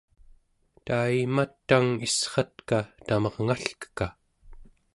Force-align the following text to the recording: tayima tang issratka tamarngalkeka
tayima 0.85 1.43
tang 1.67 1.89
issratka 2.07 2.79
tamarngalkeka 3.07 4.05